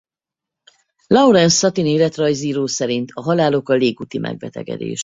[1.07, 4.99] Lawrence Sutin életrajzíró szerint a halál oka légúti megbetegedés.